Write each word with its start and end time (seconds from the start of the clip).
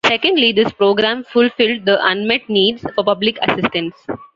Secondly 0.07 0.51
this 0.51 0.71
program 0.71 1.23
fulfilled 1.25 1.85
the 1.85 2.03
"unmet 2.03 2.49
needs" 2.49 2.81
for 2.95 3.03
public 3.03 3.37
assistance. 3.39 3.93